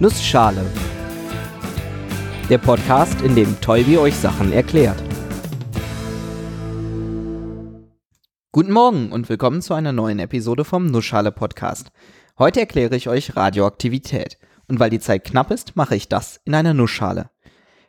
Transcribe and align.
Nussschale. 0.00 0.64
Der 2.48 2.58
Podcast, 2.58 3.20
in 3.22 3.34
dem 3.34 3.60
Tolbi 3.60 3.98
euch 3.98 4.14
Sachen 4.14 4.52
erklärt. 4.52 5.02
Guten 8.52 8.70
Morgen 8.70 9.10
und 9.10 9.28
willkommen 9.28 9.60
zu 9.60 9.74
einer 9.74 9.92
neuen 9.92 10.20
Episode 10.20 10.64
vom 10.64 10.86
Nussschale 10.86 11.32
Podcast. 11.32 11.90
Heute 12.38 12.60
erkläre 12.60 12.94
ich 12.94 13.08
euch 13.08 13.34
Radioaktivität. 13.34 14.38
Und 14.68 14.78
weil 14.78 14.90
die 14.90 15.00
Zeit 15.00 15.24
knapp 15.24 15.50
ist, 15.50 15.74
mache 15.74 15.96
ich 15.96 16.08
das 16.08 16.40
in 16.44 16.54
einer 16.54 16.74
Nussschale. 16.74 17.30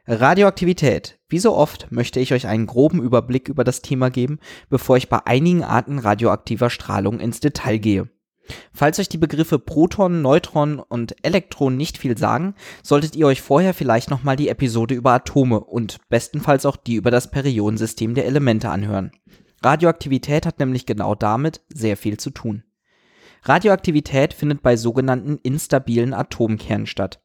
Radioaktivität. 0.07 1.19
Wie 1.27 1.37
so 1.37 1.55
oft 1.55 1.91
möchte 1.91 2.19
ich 2.19 2.33
euch 2.33 2.47
einen 2.47 2.65
groben 2.65 3.03
Überblick 3.03 3.49
über 3.49 3.63
das 3.63 3.83
Thema 3.83 4.09
geben, 4.09 4.39
bevor 4.67 4.97
ich 4.97 5.09
bei 5.09 5.27
einigen 5.27 5.63
Arten 5.63 5.99
radioaktiver 5.99 6.71
Strahlung 6.71 7.19
ins 7.19 7.39
Detail 7.39 7.77
gehe. 7.77 8.09
Falls 8.73 8.99
euch 8.99 9.09
die 9.09 9.17
Begriffe 9.17 9.59
Proton, 9.59 10.21
Neutron 10.21 10.79
und 10.79 11.15
Elektron 11.23 11.77
nicht 11.77 11.97
viel 11.97 12.17
sagen, 12.17 12.55
solltet 12.83 13.15
ihr 13.15 13.27
euch 13.27 13.41
vorher 13.41 13.73
vielleicht 13.73 14.09
nochmal 14.09 14.35
die 14.35 14.49
Episode 14.49 14.95
über 14.95 15.11
Atome 15.11 15.59
und 15.59 15.97
bestenfalls 16.09 16.65
auch 16.65 16.75
die 16.77 16.95
über 16.95 17.11
das 17.11 17.31
Periodensystem 17.31 18.15
der 18.15 18.25
Elemente 18.25 18.69
anhören. 18.69 19.11
Radioaktivität 19.63 20.45
hat 20.45 20.59
nämlich 20.59 20.85
genau 20.85 21.15
damit 21.15 21.61
sehr 21.69 21.97
viel 21.97 22.17
zu 22.17 22.29
tun. 22.29 22.63
Radioaktivität 23.43 24.33
findet 24.33 24.61
bei 24.61 24.75
sogenannten 24.77 25.37
instabilen 25.43 26.13
Atomkernen 26.13 26.87
statt. 26.87 27.21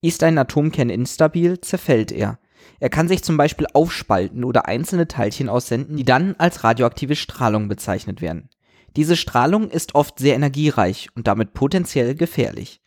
Ist 0.00 0.22
ein 0.22 0.38
Atomkern 0.38 0.90
instabil, 0.90 1.60
zerfällt 1.60 2.12
er. 2.12 2.38
Er 2.80 2.90
kann 2.90 3.08
sich 3.08 3.22
zum 3.22 3.36
Beispiel 3.36 3.66
aufspalten 3.72 4.44
oder 4.44 4.66
einzelne 4.66 5.08
Teilchen 5.08 5.48
aussenden, 5.48 5.96
die 5.96 6.04
dann 6.04 6.34
als 6.38 6.64
radioaktive 6.64 7.16
Strahlung 7.16 7.68
bezeichnet 7.68 8.20
werden. 8.20 8.48
Diese 8.96 9.16
Strahlung 9.16 9.70
ist 9.70 9.94
oft 9.94 10.18
sehr 10.18 10.34
energiereich 10.34 11.08
und 11.14 11.26
damit 11.26 11.54
potenziell 11.54 12.14
gefährlich. 12.14 12.80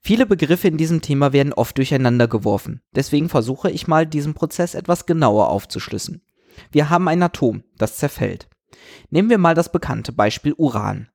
Viele 0.00 0.26
Begriffe 0.26 0.68
in 0.68 0.76
diesem 0.76 1.02
Thema 1.02 1.32
werden 1.32 1.52
oft 1.52 1.78
durcheinander 1.78 2.28
geworfen, 2.28 2.80
deswegen 2.94 3.28
versuche 3.28 3.70
ich 3.70 3.88
mal 3.88 4.06
diesen 4.06 4.34
Prozess 4.34 4.74
etwas 4.74 5.06
genauer 5.06 5.50
aufzuschlüssen. 5.50 6.22
Wir 6.70 6.90
haben 6.90 7.08
ein 7.08 7.22
Atom, 7.22 7.64
das 7.76 7.96
zerfällt. 7.96 8.48
Nehmen 9.10 9.30
wir 9.30 9.38
mal 9.38 9.54
das 9.54 9.72
bekannte 9.72 10.12
Beispiel 10.12 10.52
Uran. 10.52 11.08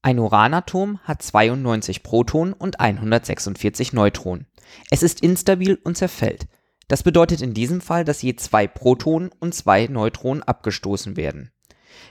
Ein 0.00 0.18
Uranatom 0.18 0.98
hat 1.00 1.22
92 1.22 2.02
Protonen 2.02 2.52
und 2.52 2.80
146 2.80 3.92
Neutronen. 3.92 4.46
Es 4.90 5.02
ist 5.02 5.20
instabil 5.20 5.78
und 5.82 5.96
zerfällt. 5.96 6.46
Das 6.88 7.02
bedeutet 7.02 7.42
in 7.42 7.52
diesem 7.52 7.80
Fall, 7.80 8.04
dass 8.04 8.22
je 8.22 8.36
zwei 8.36 8.66
Protonen 8.66 9.30
und 9.40 9.54
zwei 9.54 9.86
Neutronen 9.88 10.42
abgestoßen 10.42 11.16
werden. 11.16 11.50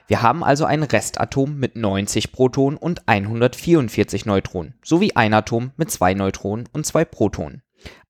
Wir 0.08 0.22
haben 0.22 0.41
also 0.44 0.63
ein 0.63 0.83
Restatom 0.83 1.58
mit 1.58 1.75
90 1.75 2.31
Protonen 2.31 2.77
und 2.77 3.08
144 3.08 4.25
Neutronen, 4.25 4.75
sowie 4.81 5.11
ein 5.16 5.33
Atom 5.33 5.72
mit 5.75 5.91
zwei 5.91 6.14
Neutronen 6.14 6.69
und 6.72 6.86
zwei 6.86 7.03
Protonen. 7.03 7.61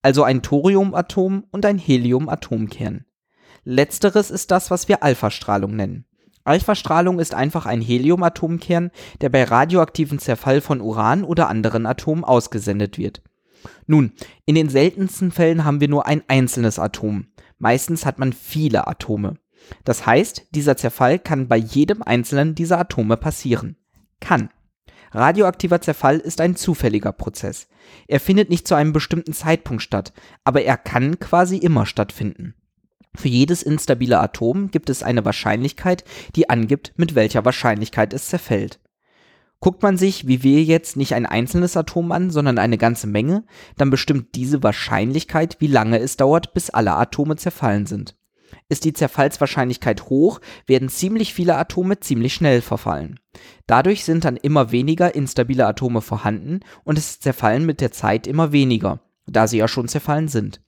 Also 0.04 0.24
ein 0.24 0.44
Thoriumatom 0.44 1.46
und 1.50 1.66
ein 1.66 1.80
Heliumatomkern. 1.80 3.06
Letzteres 3.64 4.30
ist 4.30 4.52
das, 4.52 4.70
was 4.70 4.88
wir 4.88 5.02
Alphastrahlung 5.04 5.76
nennen. 5.76 6.06
Alphastrahlung 6.44 7.20
ist 7.20 7.34
einfach 7.34 7.66
ein 7.66 7.82
Heliumatomkern, 7.82 8.92
der 9.20 9.30
bei 9.30 9.44
radioaktivem 9.44 10.20
Zerfall 10.20 10.62
von 10.62 10.80
Uran 10.80 11.24
oder 11.24 11.50
anderen 11.50 11.86
Atomen 11.86 12.24
ausgesendet 12.24 12.98
wird. 12.98 13.22
Nun, 13.88 14.14
in 14.46 14.56
den 14.56 14.70
seltensten 14.70 15.32
Fällen 15.32 15.66
haben 15.66 15.82
wir 15.82 15.90
nur 15.90 16.06
ein 16.06 16.24
einzelnes 16.28 16.80
Atom. 16.80 17.28
Meistens 17.58 18.06
hat 18.06 18.20
man 18.20 18.34
viele 18.34 18.88
Atome. 18.88 19.40
Das 19.84 20.06
heißt, 20.06 20.48
dieser 20.52 20.78
Zerfall 20.78 21.20
kann 21.20 21.48
bei 21.48 21.58
jedem 21.58 22.02
einzelnen 22.04 22.56
dieser 22.56 22.80
Atome 22.80 23.18
passieren. 23.18 23.78
Kann. 24.20 24.50
Radioaktiver 25.12 25.82
Zerfall 25.82 26.18
ist 26.20 26.42
ein 26.42 26.56
zufälliger 26.56 27.12
Prozess. 27.12 27.68
Er 28.08 28.20
findet 28.20 28.50
nicht 28.50 28.68
zu 28.68 28.76
einem 28.76 28.94
bestimmten 28.94 29.34
Zeitpunkt 29.34 29.82
statt, 29.82 30.14
aber 30.44 30.64
er 30.64 30.78
kann 30.78 31.20
quasi 31.20 31.58
immer 31.58 31.86
stattfinden. 31.86 32.56
Für 33.16 33.30
jedes 33.30 33.64
instabile 33.64 34.20
Atom 34.20 34.70
gibt 34.70 34.90
es 34.90 35.02
eine 35.02 35.26
Wahrscheinlichkeit, 35.26 36.04
die 36.36 36.50
angibt, 36.50 36.94
mit 36.98 37.16
welcher 37.16 37.46
Wahrscheinlichkeit 37.46 38.14
es 38.14 38.28
zerfällt. 38.28 38.80
Guckt 39.60 39.82
man 39.82 39.98
sich, 39.98 40.28
wie 40.28 40.44
wir 40.44 40.64
jetzt, 40.64 40.98
nicht 40.98 41.16
ein 41.16 41.26
einzelnes 41.26 41.76
Atom 41.76 42.12
an, 42.12 42.30
sondern 42.30 42.60
eine 42.60 42.78
ganze 42.78 43.08
Menge, 43.08 43.44
dann 43.76 43.90
bestimmt 43.90 44.36
diese 44.36 44.62
Wahrscheinlichkeit, 44.62 45.58
wie 45.60 45.68
lange 45.68 45.98
es 45.98 46.16
dauert, 46.16 46.54
bis 46.54 46.70
alle 46.70 46.94
Atome 46.94 47.38
zerfallen 47.38 47.88
sind. 47.88 48.16
Ist 48.70 48.86
die 48.86 48.94
Zerfallswahrscheinlichkeit 48.94 50.04
hoch, 50.10 50.40
werden 50.66 50.90
ziemlich 50.90 51.34
viele 51.34 51.58
Atome 51.58 52.00
ziemlich 52.00 52.34
schnell 52.34 52.62
verfallen. 52.62 53.20
Dadurch 53.66 54.04
sind 54.04 54.26
dann 54.26 54.38
immer 54.38 54.72
weniger 54.72 55.16
instabile 55.16 55.68
Atome 55.68 56.02
vorhanden 56.02 56.62
und 56.84 56.98
es 56.98 57.20
zerfallen 57.20 57.66
mit 57.66 57.82
der 57.82 57.92
Zeit 57.92 58.28
immer 58.28 58.52
weniger, 58.52 59.00
da 59.26 59.48
sie 59.48 59.58
ja 59.58 59.68
schon 59.68 59.88
zerfallen 59.88 60.28
sind. 60.28 60.62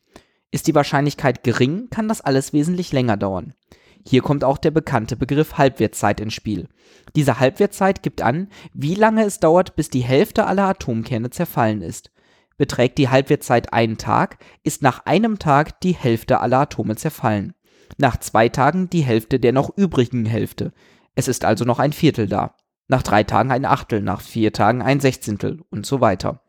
Ist 0.51 0.67
die 0.67 0.75
Wahrscheinlichkeit 0.75 1.43
gering, 1.43 1.89
kann 1.89 2.07
das 2.07 2.21
alles 2.21 2.53
wesentlich 2.53 2.91
länger 2.91 3.17
dauern. 3.17 3.53
Hier 4.07 4.21
kommt 4.21 4.43
auch 4.43 4.57
der 4.57 4.71
bekannte 4.71 5.15
Begriff 5.15 5.57
Halbwertszeit 5.57 6.19
ins 6.19 6.33
Spiel. 6.33 6.67
Diese 7.15 7.39
Halbwertszeit 7.39 8.01
gibt 8.01 8.21
an, 8.21 8.47
wie 8.73 8.95
lange 8.95 9.25
es 9.25 9.39
dauert, 9.39 9.75
bis 9.75 9.89
die 9.89 10.01
Hälfte 10.01 10.47
aller 10.47 10.63
Atomkerne 10.63 11.29
zerfallen 11.29 11.81
ist. 11.81 12.11
Beträgt 12.57 12.97
die 12.97 13.09
Halbwertszeit 13.09 13.71
einen 13.71 13.97
Tag, 13.97 14.37
ist 14.63 14.81
nach 14.81 15.05
einem 15.05 15.39
Tag 15.39 15.79
die 15.81 15.93
Hälfte 15.93 16.39
aller 16.39 16.59
Atome 16.59 16.95
zerfallen. 16.95 17.53
Nach 17.97 18.17
zwei 18.17 18.49
Tagen 18.49 18.89
die 18.89 19.01
Hälfte 19.01 19.39
der 19.39 19.53
noch 19.53 19.75
übrigen 19.77 20.25
Hälfte. 20.25 20.73
Es 21.15 21.27
ist 21.27 21.45
also 21.45 21.65
noch 21.65 21.79
ein 21.79 21.93
Viertel 21.93 22.27
da. 22.27 22.55
Nach 22.87 23.03
drei 23.03 23.23
Tagen 23.23 23.51
ein 23.51 23.65
Achtel, 23.65 24.01
nach 24.01 24.21
vier 24.21 24.53
Tagen 24.53 24.81
ein 24.81 24.99
Sechzehntel 24.99 25.61
und 25.69 25.85
so 25.85 26.01
weiter. 26.01 26.41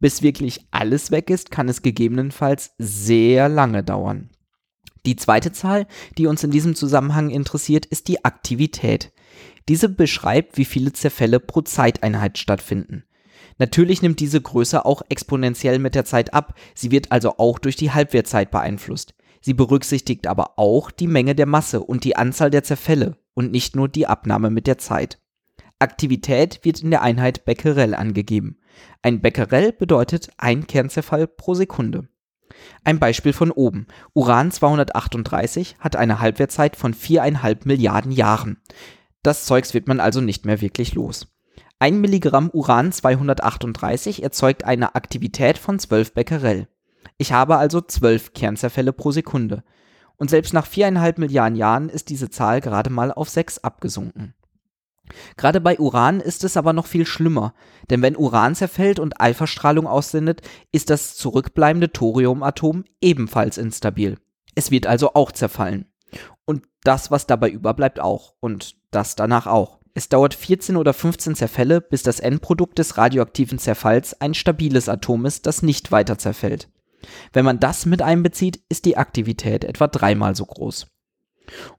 Bis 0.00 0.22
wirklich 0.22 0.66
alles 0.70 1.10
weg 1.10 1.30
ist, 1.30 1.50
kann 1.50 1.68
es 1.68 1.82
gegebenenfalls 1.82 2.74
sehr 2.78 3.48
lange 3.48 3.84
dauern. 3.84 4.30
Die 5.06 5.16
zweite 5.16 5.52
Zahl, 5.52 5.86
die 6.18 6.26
uns 6.26 6.44
in 6.44 6.50
diesem 6.50 6.74
Zusammenhang 6.74 7.30
interessiert, 7.30 7.86
ist 7.86 8.08
die 8.08 8.24
Aktivität. 8.24 9.12
Diese 9.68 9.88
beschreibt, 9.88 10.58
wie 10.58 10.64
viele 10.64 10.92
Zerfälle 10.92 11.40
pro 11.40 11.62
Zeiteinheit 11.62 12.38
stattfinden. 12.38 13.04
Natürlich 13.58 14.02
nimmt 14.02 14.20
diese 14.20 14.40
Größe 14.40 14.84
auch 14.84 15.02
exponentiell 15.08 15.78
mit 15.78 15.94
der 15.94 16.04
Zeit 16.04 16.34
ab, 16.34 16.58
sie 16.74 16.90
wird 16.90 17.12
also 17.12 17.38
auch 17.38 17.58
durch 17.58 17.76
die 17.76 17.92
Halbwertzeit 17.92 18.50
beeinflusst. 18.50 19.14
Sie 19.42 19.54
berücksichtigt 19.54 20.26
aber 20.28 20.58
auch 20.58 20.90
die 20.90 21.08
Menge 21.08 21.34
der 21.34 21.46
Masse 21.46 21.80
und 21.80 22.04
die 22.04 22.16
Anzahl 22.16 22.50
der 22.50 22.62
Zerfälle 22.62 23.18
und 23.34 23.50
nicht 23.50 23.76
nur 23.76 23.88
die 23.88 24.06
Abnahme 24.06 24.50
mit 24.50 24.66
der 24.66 24.78
Zeit. 24.78 25.18
Aktivität 25.80 26.60
wird 26.62 26.80
in 26.80 26.92
der 26.92 27.02
Einheit 27.02 27.44
Becquerel 27.44 27.94
angegeben. 27.94 28.58
Ein 29.02 29.20
Becquerel 29.20 29.72
bedeutet 29.72 30.30
ein 30.38 30.68
Kernzerfall 30.68 31.26
pro 31.26 31.54
Sekunde. 31.54 32.08
Ein 32.84 33.00
Beispiel 33.00 33.32
von 33.32 33.50
oben. 33.50 33.88
Uran 34.14 34.52
238 34.52 35.76
hat 35.80 35.96
eine 35.96 36.20
Halbwertzeit 36.20 36.76
von 36.76 36.94
viereinhalb 36.94 37.66
Milliarden 37.66 38.12
Jahren. 38.12 38.58
Das 39.24 39.44
Zeugs 39.44 39.74
wird 39.74 39.88
man 39.88 39.98
also 39.98 40.20
nicht 40.20 40.46
mehr 40.46 40.60
wirklich 40.60 40.94
los. 40.94 41.28
Ein 41.80 42.00
Milligramm 42.00 42.48
Uran 42.50 42.92
238 42.92 44.22
erzeugt 44.22 44.62
eine 44.62 44.94
Aktivität 44.94 45.58
von 45.58 45.80
12 45.80 46.14
Becquerel. 46.14 46.68
Ich 47.22 47.32
habe 47.32 47.56
also 47.56 47.80
12 47.80 48.32
Kernzerfälle 48.32 48.92
pro 48.92 49.12
Sekunde. 49.12 49.62
Und 50.16 50.28
selbst 50.28 50.52
nach 50.52 50.66
viereinhalb 50.66 51.18
Milliarden 51.18 51.54
Jahren 51.54 51.88
ist 51.88 52.08
diese 52.08 52.30
Zahl 52.30 52.60
gerade 52.60 52.90
mal 52.90 53.12
auf 53.12 53.28
6 53.28 53.58
abgesunken. 53.58 54.34
Gerade 55.36 55.60
bei 55.60 55.78
Uran 55.78 56.18
ist 56.18 56.42
es 56.42 56.56
aber 56.56 56.72
noch 56.72 56.86
viel 56.86 57.06
schlimmer, 57.06 57.54
denn 57.90 58.02
wenn 58.02 58.16
Uran 58.16 58.56
zerfällt 58.56 58.98
und 58.98 59.20
Alphastrahlung 59.20 59.86
aussendet, 59.86 60.40
ist 60.72 60.90
das 60.90 61.14
zurückbleibende 61.14 61.92
Thoriumatom 61.92 62.82
ebenfalls 63.00 63.56
instabil. 63.56 64.18
Es 64.56 64.72
wird 64.72 64.88
also 64.88 65.14
auch 65.14 65.30
zerfallen. 65.30 65.86
Und 66.44 66.64
das, 66.82 67.12
was 67.12 67.28
dabei 67.28 67.50
überbleibt, 67.50 68.00
auch. 68.00 68.34
Und 68.40 68.74
das 68.90 69.14
danach 69.14 69.46
auch. 69.46 69.78
Es 69.94 70.08
dauert 70.08 70.34
14 70.34 70.76
oder 70.76 70.92
15 70.92 71.36
Zerfälle, 71.36 71.80
bis 71.80 72.02
das 72.02 72.18
Endprodukt 72.18 72.80
des 72.80 72.98
radioaktiven 72.98 73.60
Zerfalls 73.60 74.20
ein 74.20 74.34
stabiles 74.34 74.88
Atom 74.88 75.24
ist, 75.24 75.46
das 75.46 75.62
nicht 75.62 75.92
weiter 75.92 76.18
zerfällt. 76.18 76.68
Wenn 77.32 77.44
man 77.44 77.60
das 77.60 77.86
mit 77.86 78.02
einbezieht, 78.02 78.60
ist 78.68 78.84
die 78.84 78.96
Aktivität 78.96 79.64
etwa 79.64 79.88
dreimal 79.88 80.34
so 80.34 80.46
groß. 80.46 80.86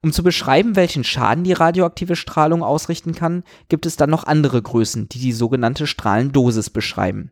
Um 0.02 0.12
zu 0.12 0.24
beschreiben, 0.24 0.76
welchen 0.76 1.04
Schaden 1.04 1.44
die 1.44 1.54
radioaktive 1.54 2.16
Strahlung 2.16 2.64
ausrichten 2.64 3.14
kann, 3.16 3.44
gibt 3.70 3.86
es 3.86 3.96
dann 3.96 4.10
noch 4.10 4.26
andere 4.26 4.62
Größen, 4.62 5.10
die 5.10 5.20
die 5.20 5.34
sogenannte 5.34 5.88
Strahlendosis 5.88 6.70
beschreiben. 6.70 7.32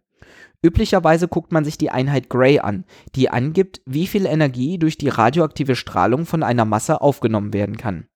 Üblicherweise 0.63 1.27
guckt 1.27 1.51
man 1.51 1.65
sich 1.65 1.77
die 1.77 1.89
Einheit 1.89 2.29
Gray 2.29 2.59
an, 2.59 2.85
die 3.15 3.29
angibt, 3.29 3.81
wie 3.85 4.05
viel 4.05 4.25
Energie 4.25 4.77
durch 4.77 4.97
die 4.97 5.09
radioaktive 5.09 5.75
Strahlung 5.75 6.25
von 6.25 6.43
einer 6.43 6.65
Masse 6.65 7.01
aufgenommen 7.01 7.53
werden 7.53 7.77
kann. 7.77 8.07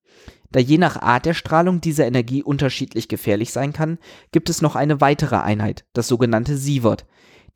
Da 0.52 0.60
je 0.60 0.78
nach 0.78 1.02
Art 1.02 1.26
der 1.26 1.34
Strahlung 1.34 1.82
diese 1.82 2.04
Energie 2.04 2.44
unterschiedlich 2.44 3.08
gefährlich 3.08 3.52
sein 3.52 3.74
kann, 3.74 3.98
gibt 4.32 4.50
es 4.50 4.62
noch 4.62 4.76
eine 4.76 5.02
weitere 5.02 5.38
Einheit, 5.38 5.86
das 5.94 6.08
sogenannte 6.08 6.56
Sievert, 6.56 7.06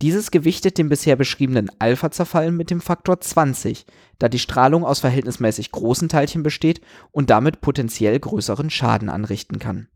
dieses 0.02 0.32
gewichtet 0.32 0.78
den 0.78 0.90
bisher 0.90 1.16
beschriebenen 1.16 1.70
Alpha-Zerfall 1.80 2.52
mit 2.52 2.70
dem 2.70 2.82
Faktor 2.82 3.20
20, 3.20 3.86
da 4.18 4.30
die 4.30 4.40
Strahlung 4.40 4.86
aus 4.86 5.00
verhältnismäßig 5.00 5.72
großen 5.72 6.10
Teilchen 6.10 6.44
besteht 6.44 6.82
und 7.12 7.30
damit 7.30 7.62
potenziell 7.62 8.18
größeren 8.20 8.70
Schaden 8.70 9.10
anrichten 9.10 9.60
kann. 9.60 9.90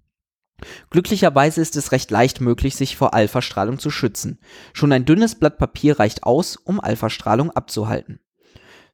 Glücklicherweise 0.89 1.61
ist 1.61 1.75
es 1.75 1.91
recht 1.91 2.11
leicht 2.11 2.41
möglich, 2.41 2.75
sich 2.75 2.95
vor 2.95 3.13
Alpha-Strahlung 3.13 3.79
zu 3.79 3.89
schützen. 3.89 4.39
Schon 4.73 4.91
ein 4.91 5.05
dünnes 5.05 5.35
Blatt 5.35 5.57
Papier 5.57 5.99
reicht 5.99 6.23
aus, 6.23 6.55
um 6.55 6.79
Alpha-Strahlung 6.79 7.51
abzuhalten. 7.51 8.19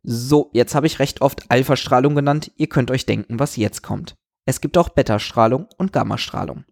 So, 0.03 0.50
jetzt 0.53 0.75
habe 0.75 0.88
ich 0.88 1.00
recht 1.00 1.21
oft 1.21 1.51
Alpha-Strahlung 1.51 2.15
genannt, 2.15 2.51
ihr 2.56 2.67
könnt 2.67 2.91
euch 2.91 3.06
denken, 3.06 3.39
was 3.39 3.57
jetzt 3.57 3.83
kommt. 3.83 4.15
Es 4.45 4.61
gibt 4.61 4.77
auch 4.77 4.89
Beta-Strahlung 4.89 5.67
und 5.77 5.91
Gamma-Strahlung. 5.94 6.63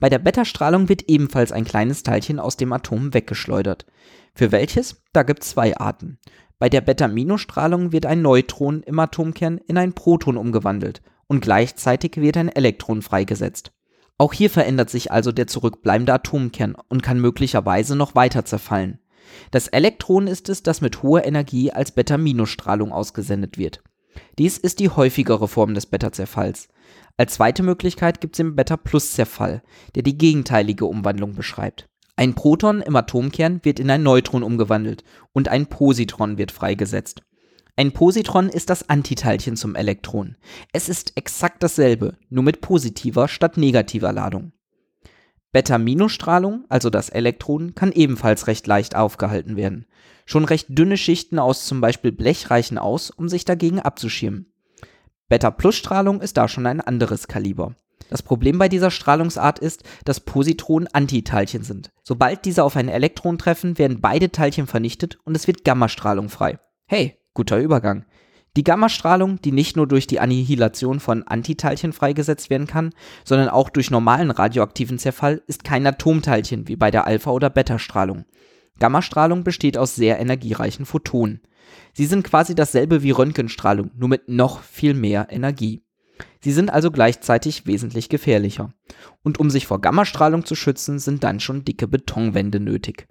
Bei 0.00 0.08
der 0.08 0.18
Beta-Strahlung 0.18 0.88
wird 0.88 1.08
ebenfalls 1.08 1.52
ein 1.52 1.64
kleines 1.64 2.02
Teilchen 2.02 2.38
aus 2.38 2.56
dem 2.56 2.72
Atom 2.72 3.14
weggeschleudert. 3.14 3.86
Für 4.34 4.52
welches? 4.52 5.02
Da 5.12 5.22
gibt 5.22 5.42
es 5.42 5.50
zwei 5.50 5.76
Arten. 5.76 6.18
Bei 6.58 6.68
der 6.68 6.80
Beta-Strahlung 6.80 7.92
wird 7.92 8.06
ein 8.06 8.22
Neutron 8.22 8.82
im 8.82 8.98
Atomkern 8.98 9.58
in 9.58 9.76
ein 9.78 9.94
Proton 9.94 10.36
umgewandelt 10.36 11.02
und 11.26 11.40
gleichzeitig 11.40 12.16
wird 12.16 12.36
ein 12.36 12.48
Elektron 12.48 13.02
freigesetzt. 13.02 13.72
Auch 14.18 14.32
hier 14.32 14.50
verändert 14.50 14.90
sich 14.90 15.10
also 15.10 15.32
der 15.32 15.46
zurückbleibende 15.46 16.12
Atomkern 16.12 16.76
und 16.88 17.02
kann 17.02 17.18
möglicherweise 17.20 17.96
noch 17.96 18.14
weiter 18.14 18.44
zerfallen. 18.44 19.00
Das 19.50 19.68
Elektron 19.68 20.26
ist 20.26 20.48
es, 20.48 20.62
das 20.62 20.80
mit 20.80 21.02
hoher 21.02 21.24
Energie 21.24 21.72
als 21.72 21.92
Beta-Strahlung 21.92 22.92
ausgesendet 22.92 23.58
wird. 23.58 23.82
Dies 24.38 24.58
ist 24.58 24.80
die 24.80 24.90
häufigere 24.90 25.48
Form 25.48 25.74
des 25.74 25.86
Beta-Zerfalls. 25.86 26.68
Als 27.16 27.34
zweite 27.34 27.62
Möglichkeit 27.62 28.20
gibt 28.20 28.34
es 28.34 28.38
den 28.38 28.56
Beta-Plus-Zerfall, 28.56 29.62
der 29.94 30.02
die 30.02 30.16
gegenteilige 30.16 30.86
Umwandlung 30.86 31.34
beschreibt. 31.34 31.88
Ein 32.16 32.34
Proton 32.34 32.82
im 32.82 32.94
Atomkern 32.96 33.60
wird 33.62 33.80
in 33.80 33.90
ein 33.90 34.02
Neutron 34.02 34.42
umgewandelt 34.42 35.02
und 35.32 35.48
ein 35.48 35.66
Positron 35.66 36.38
wird 36.38 36.52
freigesetzt. 36.52 37.22
Ein 37.74 37.92
Positron 37.92 38.48
ist 38.48 38.68
das 38.68 38.90
Antiteilchen 38.90 39.56
zum 39.56 39.74
Elektron. 39.74 40.36
Es 40.72 40.90
ist 40.90 41.16
exakt 41.16 41.62
dasselbe, 41.62 42.18
nur 42.28 42.44
mit 42.44 42.60
positiver 42.60 43.28
statt 43.28 43.56
negativer 43.56 44.12
Ladung. 44.12 44.52
Beta-Strahlung, 45.52 46.64
also 46.68 46.90
das 46.90 47.08
Elektron, 47.08 47.74
kann 47.74 47.92
ebenfalls 47.92 48.46
recht 48.46 48.66
leicht 48.66 48.94
aufgehalten 48.94 49.56
werden. 49.56 49.86
Schon 50.26 50.44
recht 50.44 50.66
dünne 50.70 50.96
Schichten 50.96 51.38
aus 51.38 51.66
zum 51.66 51.80
Beispiel 51.80 52.12
Blech 52.12 52.50
reichen 52.50 52.78
aus, 52.78 53.10
um 53.10 53.28
sich 53.28 53.44
dagegen 53.44 53.80
abzuschirmen. 53.80 54.46
Beta-Plus-Strahlung 55.28 56.20
ist 56.20 56.36
da 56.36 56.48
schon 56.48 56.66
ein 56.66 56.80
anderes 56.80 57.26
Kaliber. 57.26 57.74
Das 58.10 58.22
Problem 58.22 58.58
bei 58.58 58.68
dieser 58.68 58.90
Strahlungsart 58.90 59.58
ist, 59.58 59.84
dass 60.04 60.20
Positronen 60.20 60.88
Antiteilchen 60.92 61.62
sind. 61.62 61.90
Sobald 62.02 62.44
diese 62.44 62.64
auf 62.64 62.76
ein 62.76 62.88
Elektron 62.88 63.38
treffen, 63.38 63.78
werden 63.78 64.02
beide 64.02 64.30
Teilchen 64.30 64.66
vernichtet 64.66 65.18
und 65.24 65.34
es 65.34 65.46
wird 65.46 65.64
Gammastrahlung 65.64 66.28
frei. 66.28 66.58
Hey, 66.86 67.16
guter 67.32 67.58
Übergang. 67.58 68.04
Die 68.54 68.64
Gammastrahlung, 68.64 69.40
die 69.40 69.52
nicht 69.52 69.76
nur 69.76 69.86
durch 69.86 70.06
die 70.06 70.20
Annihilation 70.20 71.00
von 71.00 71.26
Antiteilchen 71.26 71.94
freigesetzt 71.94 72.50
werden 72.50 72.66
kann, 72.66 72.90
sondern 73.24 73.48
auch 73.48 73.70
durch 73.70 73.90
normalen 73.90 74.30
radioaktiven 74.30 74.98
Zerfall, 74.98 75.40
ist 75.46 75.64
kein 75.64 75.86
Atomteilchen 75.86 76.68
wie 76.68 76.76
bei 76.76 76.90
der 76.90 77.06
Alpha- 77.06 77.30
oder 77.30 77.48
Beta-Strahlung. 77.48 78.26
Gammastrahlung 78.82 79.44
besteht 79.44 79.78
aus 79.78 79.94
sehr 79.94 80.18
energiereichen 80.18 80.86
Photonen. 80.86 81.40
Sie 81.92 82.04
sind 82.04 82.24
quasi 82.24 82.56
dasselbe 82.56 83.04
wie 83.04 83.12
Röntgenstrahlung, 83.12 83.92
nur 83.94 84.08
mit 84.08 84.28
noch 84.28 84.60
viel 84.60 84.92
mehr 84.92 85.28
Energie. 85.30 85.84
Sie 86.40 86.50
sind 86.50 86.68
also 86.68 86.90
gleichzeitig 86.90 87.64
wesentlich 87.64 88.08
gefährlicher. 88.08 88.74
Und 89.22 89.38
um 89.38 89.50
sich 89.50 89.68
vor 89.68 89.80
Gammastrahlung 89.80 90.44
zu 90.44 90.56
schützen, 90.56 90.98
sind 90.98 91.22
dann 91.22 91.38
schon 91.38 91.64
dicke 91.64 91.86
Betonwände 91.86 92.58
nötig. 92.58 93.06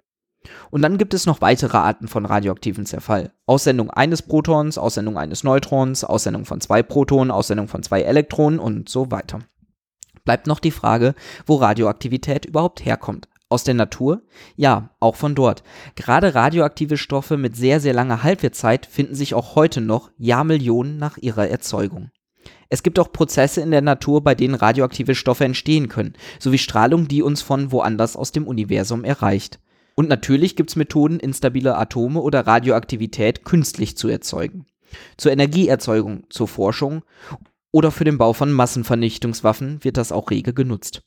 Und 0.70 0.82
dann 0.82 0.98
gibt 0.98 1.14
es 1.14 1.24
noch 1.24 1.40
weitere 1.40 1.78
Arten 1.78 2.06
von 2.06 2.26
radioaktivem 2.26 2.84
Zerfall. 2.84 3.32
Aussendung 3.46 3.90
eines 3.90 4.20
Protons, 4.20 4.76
Aussendung 4.76 5.16
eines 5.16 5.42
Neutrons, 5.42 6.04
Aussendung 6.04 6.44
von 6.44 6.60
zwei 6.60 6.82
Protonen, 6.82 7.30
Aussendung 7.30 7.68
von 7.68 7.82
zwei 7.82 8.02
Elektronen 8.02 8.58
und 8.58 8.90
so 8.90 9.10
weiter. 9.10 9.38
Bleibt 10.26 10.46
noch 10.46 10.60
die 10.60 10.70
Frage, 10.70 11.14
wo 11.46 11.56
Radioaktivität 11.56 12.44
überhaupt 12.44 12.84
herkommt. 12.84 13.26
Aus 13.52 13.64
der 13.64 13.74
Natur? 13.74 14.22
Ja, 14.56 14.88
auch 14.98 15.14
von 15.14 15.34
dort. 15.34 15.62
Gerade 15.94 16.34
radioaktive 16.34 16.96
Stoffe 16.96 17.36
mit 17.36 17.54
sehr, 17.54 17.80
sehr 17.80 17.92
langer 17.92 18.22
Halbwertszeit 18.22 18.86
finden 18.86 19.14
sich 19.14 19.34
auch 19.34 19.56
heute 19.56 19.82
noch 19.82 20.10
Jahrmillionen 20.16 20.96
nach 20.96 21.18
ihrer 21.18 21.48
Erzeugung. 21.48 22.10
Es 22.70 22.82
gibt 22.82 22.98
auch 22.98 23.12
Prozesse 23.12 23.60
in 23.60 23.70
der 23.70 23.82
Natur, 23.82 24.24
bei 24.24 24.34
denen 24.34 24.54
radioaktive 24.54 25.14
Stoffe 25.14 25.44
entstehen 25.44 25.90
können, 25.90 26.14
sowie 26.38 26.56
Strahlung, 26.56 27.08
die 27.08 27.20
uns 27.20 27.42
von 27.42 27.72
woanders 27.72 28.16
aus 28.16 28.32
dem 28.32 28.46
Universum 28.46 29.04
erreicht. 29.04 29.60
Und 29.96 30.08
natürlich 30.08 30.56
gibt 30.56 30.70
es 30.70 30.76
Methoden, 30.76 31.20
instabile 31.20 31.76
Atome 31.76 32.22
oder 32.22 32.46
Radioaktivität 32.46 33.44
künstlich 33.44 33.98
zu 33.98 34.08
erzeugen. 34.08 34.64
Zur 35.18 35.30
Energieerzeugung, 35.30 36.24
zur 36.30 36.48
Forschung 36.48 37.02
oder 37.70 37.90
für 37.90 38.04
den 38.04 38.16
Bau 38.16 38.32
von 38.32 38.50
Massenvernichtungswaffen 38.50 39.84
wird 39.84 39.98
das 39.98 40.10
auch 40.10 40.30
rege 40.30 40.54
genutzt. 40.54 41.02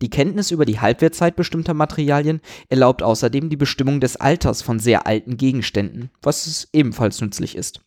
Die 0.00 0.10
Kenntnis 0.10 0.52
über 0.52 0.64
die 0.64 0.78
Halbwertzeit 0.78 1.34
bestimmter 1.34 1.74
Materialien 1.74 2.40
erlaubt 2.68 3.02
außerdem 3.02 3.50
die 3.50 3.56
Bestimmung 3.56 4.00
des 4.00 4.16
Alters 4.16 4.62
von 4.62 4.78
sehr 4.78 5.06
alten 5.06 5.36
Gegenständen, 5.36 6.10
was 6.22 6.68
ebenfalls 6.72 7.20
nützlich 7.20 7.56
ist. 7.56 7.80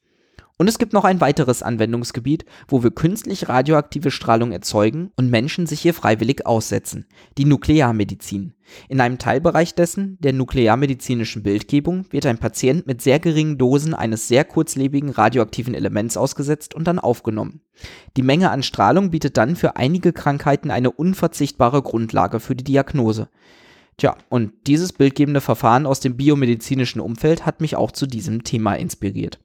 Und 0.57 0.67
es 0.67 0.77
gibt 0.77 0.93
noch 0.93 1.05
ein 1.05 1.21
weiteres 1.21 1.63
Anwendungsgebiet, 1.63 2.45
wo 2.67 2.83
wir 2.83 2.91
künstlich 2.91 3.49
radioaktive 3.49 4.11
Strahlung 4.11 4.51
erzeugen 4.51 5.11
und 5.15 5.31
Menschen 5.31 5.65
sich 5.65 5.81
hier 5.81 5.93
freiwillig 5.93 6.45
aussetzen, 6.45 7.07
die 7.37 7.45
Nuklearmedizin. 7.45 8.53
In 8.89 9.01
einem 9.01 9.17
Teilbereich 9.17 9.75
dessen, 9.75 10.17
der 10.19 10.33
nuklearmedizinischen 10.33 11.43
Bildgebung, 11.43 12.05
wird 12.11 12.25
ein 12.25 12.37
Patient 12.37 12.87
mit 12.87 13.01
sehr 13.01 13.19
geringen 13.19 13.57
Dosen 13.57 13.93
eines 13.93 14.27
sehr 14.27 14.43
kurzlebigen 14.43 15.09
radioaktiven 15.09 15.73
Elements 15.73 16.17
ausgesetzt 16.17 16.73
und 16.73 16.87
dann 16.87 16.99
aufgenommen. 16.99 17.61
Die 18.17 18.23
Menge 18.23 18.51
an 18.51 18.63
Strahlung 18.63 19.11
bietet 19.11 19.37
dann 19.37 19.55
für 19.55 19.75
einige 19.75 20.13
Krankheiten 20.13 20.71
eine 20.71 20.91
unverzichtbare 20.91 21.81
Grundlage 21.81 22.39
für 22.39 22.55
die 22.55 22.63
Diagnose. 22.63 23.29
Tja, 23.97 24.17
und 24.29 24.53
dieses 24.67 24.93
bildgebende 24.93 25.41
Verfahren 25.41 25.85
aus 25.85 25.99
dem 25.99 26.17
biomedizinischen 26.17 27.01
Umfeld 27.01 27.45
hat 27.45 27.61
mich 27.61 27.75
auch 27.75 27.91
zu 27.91 28.07
diesem 28.07 28.43
Thema 28.43 28.73
inspiriert. 28.75 29.39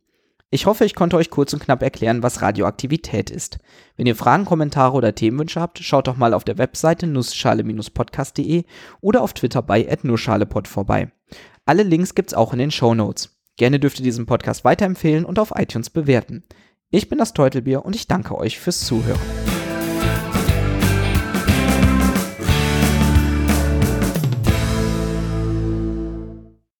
Ich 0.56 0.64
hoffe, 0.64 0.86
ich 0.86 0.94
konnte 0.94 1.18
euch 1.18 1.28
kurz 1.28 1.52
und 1.52 1.62
knapp 1.62 1.82
erklären, 1.82 2.22
was 2.22 2.40
Radioaktivität 2.40 3.28
ist. 3.28 3.58
Wenn 3.98 4.06
ihr 4.06 4.16
Fragen, 4.16 4.46
Kommentare 4.46 4.96
oder 4.96 5.14
Themenwünsche 5.14 5.60
habt, 5.60 5.80
schaut 5.80 6.06
doch 6.06 6.16
mal 6.16 6.32
auf 6.32 6.44
der 6.44 6.56
Webseite 6.56 7.06
nussschale-podcast.de 7.06 8.64
oder 9.02 9.20
auf 9.20 9.34
Twitter 9.34 9.60
bei 9.60 9.86
@nusschalepod 10.02 10.66
vorbei. 10.66 11.12
Alle 11.66 11.82
Links 11.82 12.14
gibt's 12.14 12.32
auch 12.32 12.54
in 12.54 12.58
den 12.58 12.70
Show 12.70 12.94
Notes. 12.94 13.38
Gerne 13.58 13.78
dürft 13.78 13.98
ihr 13.98 14.04
diesen 14.04 14.24
Podcast 14.24 14.64
weiterempfehlen 14.64 15.26
und 15.26 15.38
auf 15.38 15.52
iTunes 15.54 15.90
bewerten. 15.90 16.42
Ich 16.88 17.10
bin 17.10 17.18
das 17.18 17.34
Teutelbier 17.34 17.84
und 17.84 17.94
ich 17.94 18.06
danke 18.06 18.34
euch 18.34 18.58
fürs 18.58 18.80
Zuhören. 18.80 19.20